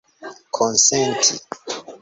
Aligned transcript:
konsenti 0.57 1.33